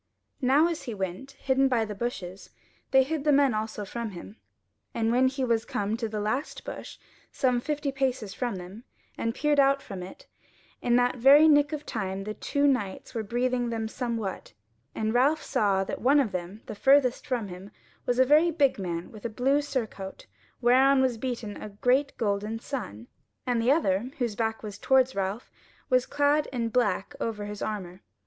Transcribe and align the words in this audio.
Now 0.41 0.67
as 0.67 0.85
he 0.85 0.95
went, 0.95 1.33
hidden 1.33 1.67
by 1.67 1.85
the 1.85 1.93
bushes, 1.93 2.49
they 2.89 3.03
hid 3.03 3.23
the 3.23 3.31
men 3.31 3.53
also 3.53 3.85
from 3.85 4.09
him, 4.09 4.37
and 4.95 5.11
when 5.11 5.27
he 5.27 5.43
was 5.45 5.63
come 5.63 5.95
to 5.97 6.09
the 6.09 6.19
last 6.19 6.65
bush, 6.65 6.97
some 7.31 7.59
fifty 7.61 7.91
paces 7.91 8.33
from 8.33 8.55
them, 8.55 8.83
and 9.15 9.35
peered 9.35 9.59
out 9.59 9.79
from 9.79 10.01
it, 10.01 10.25
in 10.81 10.95
that 10.95 11.17
very 11.17 11.47
nick 11.47 11.71
of 11.71 11.85
time 11.85 12.23
the 12.23 12.33
two 12.33 12.65
knights 12.65 13.13
were 13.13 13.21
breathing 13.21 13.69
them 13.69 13.87
somewhat, 13.87 14.53
and 14.95 15.13
Ralph 15.13 15.43
saw 15.43 15.83
that 15.83 16.01
one 16.01 16.19
of 16.19 16.31
them, 16.31 16.63
the 16.65 16.73
furthest 16.73 17.27
from 17.27 17.49
him, 17.49 17.69
was 18.07 18.17
a 18.17 18.25
very 18.25 18.49
big 18.49 18.79
man 18.79 19.11
with 19.11 19.23
a 19.23 19.29
blue 19.29 19.61
surcoat 19.61 20.25
whereon 20.61 20.99
was 21.03 21.19
beaten 21.19 21.61
a 21.61 21.69
great 21.69 22.17
golden 22.17 22.57
sun, 22.57 23.05
and 23.45 23.61
the 23.61 23.71
other, 23.71 24.09
whose 24.17 24.35
back 24.35 24.63
was 24.63 24.79
towards 24.79 25.13
Ralph, 25.13 25.51
was 25.91 26.07
clad 26.07 26.47
in 26.51 26.69
black 26.69 27.13
over 27.19 27.45
his 27.45 27.61
armour. 27.61 28.01